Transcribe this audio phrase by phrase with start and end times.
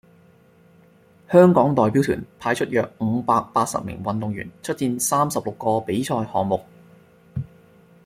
[1.29, 6.59] 香港代表團派出約五百八十名運動員出戰三十六個比賽項目